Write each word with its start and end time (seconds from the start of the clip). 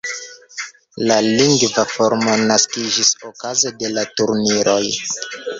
La 1.11 1.17
lingva 1.25 1.83
formo 1.91 2.35
naskiĝis 2.53 3.13
okaze 3.31 3.75
de 3.85 3.95
la 3.99 4.09
turniroj. 4.19 4.83